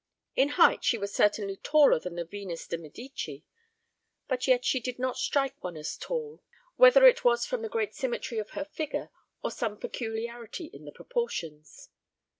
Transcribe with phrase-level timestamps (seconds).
[0.35, 3.45] In height she was certainly taller than the Venus de Medici;
[4.27, 6.41] but yet she did not strike one as tall,
[6.75, 9.11] whether it was from the great symmetry of her figure
[9.43, 11.89] or some peculiarity in the proportions.